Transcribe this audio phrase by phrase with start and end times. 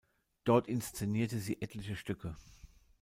[0.45, 2.35] Dort inszenierte sie etliche Stücke.